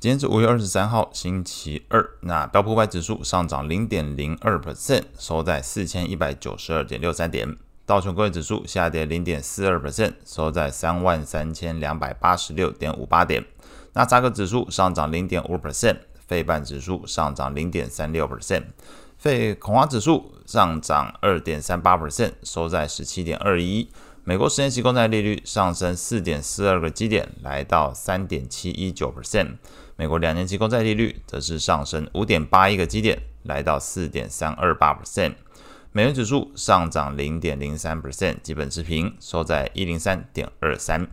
[0.00, 2.08] 今天是五月二十三号，星期二。
[2.20, 7.56] 那标普五百指数上涨零点零二 percent，收在四千一百九十二点六三点。
[7.84, 13.44] 道琼工业指数下跌零点四二 percent，收在三万三千两百八十六点五八点。
[13.94, 18.66] 纳扎克指数上涨零点五 percent，费半指数上涨零点三六 percent，
[19.16, 23.88] 费恐慌指数上涨二点三八 percent，收在十七点二一。
[24.22, 29.56] 美国十年期公债利率上升四点四二个基点，来到三点七一九 percent。
[30.00, 35.34] 美国两年期公债利率则是上升五点八一个基点，来到四点三二八 percent。
[35.90, 41.04] 美元指数上涨零点零三 percent，基本持平，收在一零三点二三。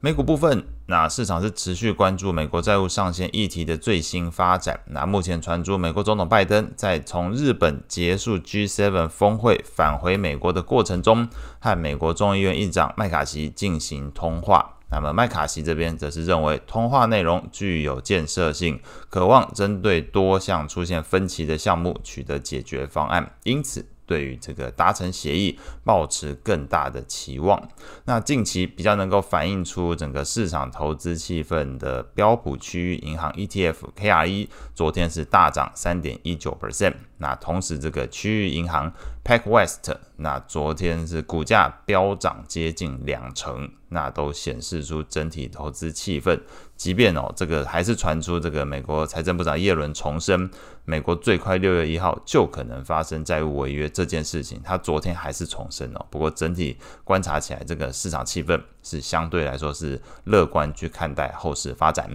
[0.00, 4.80] 美股部分，那市场是持续关注美国债务上限议题的最新发展。
[4.86, 11.28] 那目前传出美国总统拜登在从日本结束 G7 峰会返回美国的过程中，
[11.60, 14.78] 和美国众议院议长麦卡锡进行通话。
[14.92, 18.78] 那么麦卡锡这边则是认为通话内容具有建设性，
[19.08, 27.66] 渴望针对多项出现分歧的项目取得解决方案，因此对于这个达成协议抱持更大的期望。
[28.04, 36.94] 那近期比较能够反映出整个市场投资气氛的标普区域银行 ETF KRE，昨天是大涨三点一九 percent。
[37.16, 38.92] 那同时这个区域银行
[39.24, 43.70] PacWest，那昨天是股价飙涨接近两成。
[43.94, 46.40] 那都显示出整体投资气氛，
[46.78, 50.50] 即便哦，这个还是传出这个美国财政部长耶伦重申，
[50.86, 56.06] 美国最快六月一号就可能发生债务违约这件事情，他昨天还是重申哦。
[56.08, 62.08] 不过整体观察起来，这个市场气氛是相对来说是乐观去看待后市发展。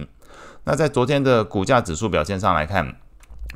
[0.64, 2.96] 那在昨天的股价指数表现上来看，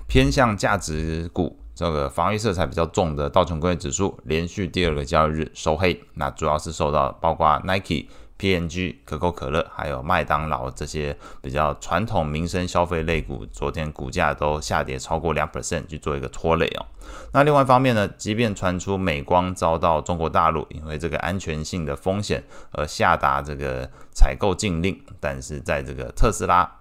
[0.06, 1.58] 偏向价值股。
[1.82, 8.06] 这个防御色彩比较重的道琼工业指数连续第二个交易日收黑，那主要是受到包括 Nike、
[8.38, 16.86] PNG、可口可乐还有麦当劳这些比较传统民生消费类股，昨天股价都下跌超过两 percent 去做一个拖累哦。
[17.32, 26.78] 那另外一方面呢，即便传出美光遭到中国大陆因为这个安全性的风险而下达这个采购禁令，但是在这个特斯拉、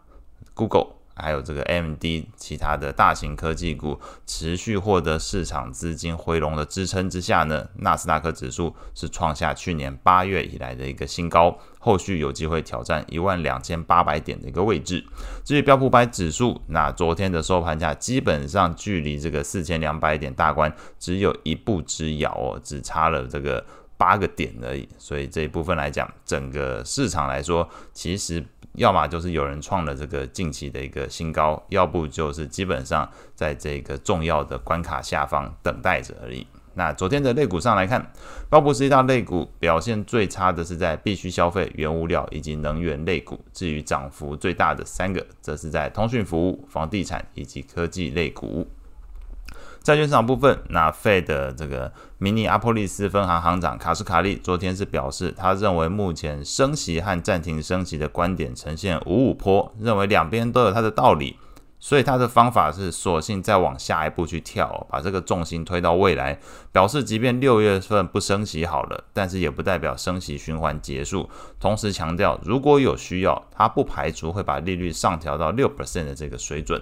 [0.53, 1.00] Google。
[1.21, 15.05] 还有这个 MD，其他的大型科技股持续获得市场资金回笼的支撑之下呢，纳斯达克指数是创下去年八月以来的一个新高，后续有机会挑战一万两千八百点的一个位置。
[15.45, 23.63] 至于标普百指数，那昨天的收盘价基本上距离这个四千两百点大关只有一步之遥哦，只差了这个
[23.95, 24.89] 八个点而已。
[24.97, 28.43] 所以这一部分来讲，整个市场来说，其实。
[28.73, 36.47] 要么就是有人创了这个近期的一个新高，要不就是基本上在这个重要的关卡下方等待着而已。
[36.73, 38.11] 那昨天的类股上来看，
[38.49, 48.65] 标普十一大类股表现最差的是在必需消费、原物料以及能源类股，至于涨幅最大的三个，则是在通讯服务、房地产以及科技类股。
[49.83, 61.35] 债券市场部分，那费的这个明尼阿波利斯分行行长卡斯卡利昨天是表示，他认为目前升息和暂停升息的观点呈现五五坡，认为两边都有他的道理。
[61.83, 66.39] 所以他的方法是索性再往下一步去跳，把这个重心推到未来，
[66.71, 71.27] 表示即便六月份不升息好了，但是也不代表升息循环结束。
[71.59, 76.79] 同时强调，如果有需要，他不排除会把利率上调到六 percent 的这个水准。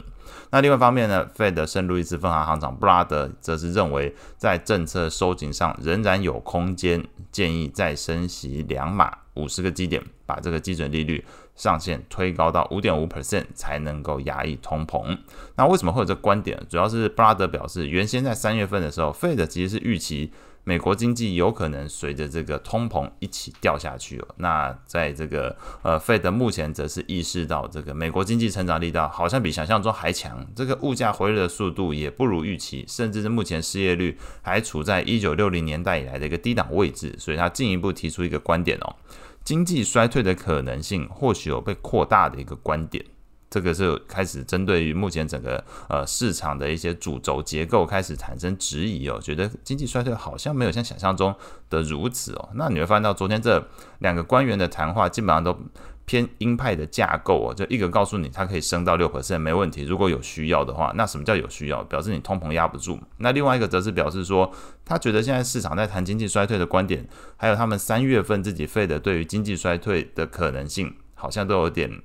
[0.52, 11.24] 那另外一方面呢，Fed 圣路易斯分行行长布拉德则是认为，在政策收紧上仍然有空间，建议再升息两码五十个基点，把这个基准利率。
[11.60, 15.18] 上限推高到五点五 percent 才能够压抑通膨。
[15.58, 16.58] 那为什么会有这观点？
[16.70, 20.32] 主要是布拉德表示，原先在三月份的时候，Fed 其实是预期
[20.70, 24.28] 美国经济有可能随着这个通膨一起掉下去哦。
[24.38, 37.16] 那在这个呃，Fed 目前则是意识到这个美国经济成长力道好像比想象中还强，这个物价回落的速度也不如预期，甚至是目前失业率还处在一九六零年代以来的一个低档位置。
[37.18, 38.96] 所以他进一步提出一个观点哦。
[39.44, 43.04] 经济衰退的可能性或许有被扩大的一个观点，
[43.50, 51.34] 这个是开始针对于目前整个呃市场的一些主轴结构开始产生质疑哦，觉得经济衰退好像没有像想象中
[51.70, 52.50] 的如此哦。
[52.54, 53.68] 那你会发现到昨天这
[54.00, 55.58] 两个官员的谈话基本上都
[56.06, 61.84] 偏鹰派的架构哦，就一个告诉你它可以升到六 percent 没问题，如果有需要的话，那什么叫有需要？
[61.84, 63.00] 表示你通膨压不住。
[63.18, 64.52] 那另外一个则是表示说，
[64.84, 67.08] 他觉得现在市场在谈经济衰退的观点，
[67.38, 72.02] 还有他们三月份自己费的对于经济衰退的可能性，好像都有点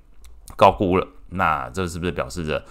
[0.55, 1.09] 高估了。
[1.35, 2.65] 那这是不是表示着？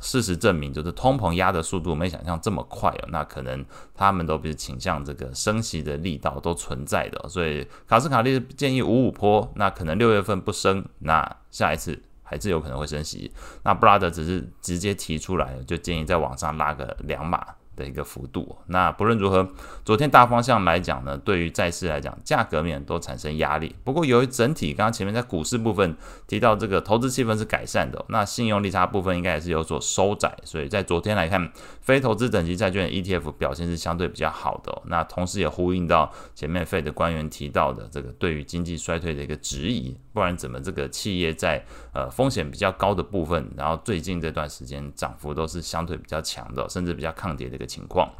[0.00, 3.08] 事实证明，就是通膨压的速度没想象这么快哦。
[3.10, 3.64] 那可能
[3.94, 13.30] 他们都比较倾向这个升息的力道都存在的，所以卡斯卡利建议五五坡，那可能六月份不升，那下一次还是有可能会升息。
[13.62, 17.46] 那布拉德只是直接提出来，就建议在往上拉个两码。
[17.76, 19.46] 的一个幅度，那不论如何，
[19.84, 23.76] 昨天大方向来讲呢，对于债市来讲，价格面都产生压力。
[23.84, 25.94] 不过由于整体，刚刚前面在股市部分
[26.26, 31.52] 提到这个投资气氛是改善的，那信用利差部分应该也是有所收窄，所以在昨天来看，
[31.82, 34.82] 非投资等级债券 ETF 表现是相对比较好的。
[34.86, 41.62] 那同时也呼应到前面 Fed 的官员提到的这个对于经济衰退的一个质疑，不然怎么这个企业在
[41.92, 47.65] 呃风险比较高的部分，然后最近这段时间涨幅都是相对比较强的，甚至比较抗跌的一个。
[47.66, 48.10] 情况，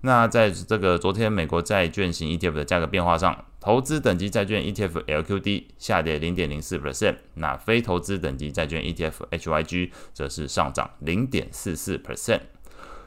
[0.00, 12.40] 那在这个昨天美国债券型 ETF 的价格变化上，投资等级债券 ETF LQD 下跌零点零四 percent，那非投资等级债券 ETF HYG 则是上涨零点四四 percent。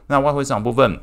[0.06, 1.00] 那外汇市场部分。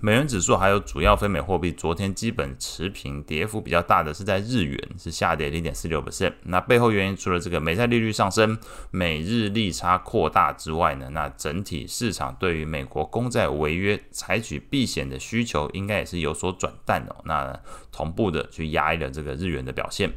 [0.00, 6.32] 美元指数还有主要非美货币，昨天基本持平，跌幅比较大的是在日元，是下跌零点四六 percent。
[6.44, 8.58] 那背后原因除了这个美债利率上升、
[8.90, 17.16] 美日利差扩大之外呢，那整体市场对于美国公债违约采取避险的需求，应该也是有所转淡的。
[17.24, 17.58] 那
[17.90, 20.12] 同步的去压抑了这个日元的表现。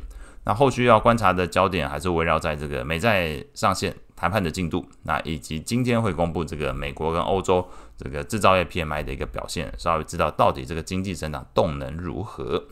[0.46, 12.66] 那后续要观察的焦点还是围绕在这个美债上限谈判的进度，那以及今天会公布这个美国跟欧洲这个制造业 PMI 的一个表现，稍微知道到底这个经济增长动能如何。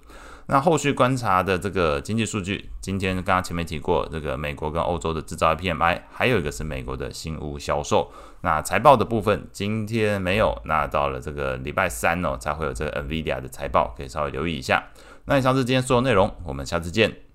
[0.48, 8.12] 那后续观察的这个经济数据，今天刚刚前面提过，这个美国跟欧洲的制造业 PMI，还有一个是美国的新屋销售。
[8.42, 14.84] 那财报的部分今天没有，那到了这个礼拜三哦，才会有这个 NVIDIA 的财报，可以稍微留意一下。
[15.26, 17.27] 那以上是今天所有内容，我们下次见。